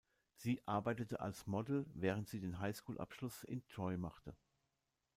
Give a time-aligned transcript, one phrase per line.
[0.33, 4.35] Sie arbeitete als Model, während sie den Highschool-Abschluss in Troy machte.